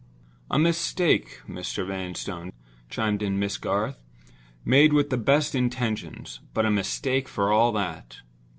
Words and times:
"A 0.49 0.57
mistake, 0.57 1.41
Mr. 1.47 1.85
Vanstone," 1.85 2.51
chimed 2.89 3.21
in 3.21 3.37
Miss 3.37 3.59
Garth. 3.59 4.01
"Made 4.65 4.93
with 4.93 5.11
the 5.11 5.15
best 5.19 5.53
intentions—but 5.53 6.65
a 6.65 6.71
mistake 6.71 7.27
for 7.27 7.51
all 7.53 7.71
that." 7.73 8.21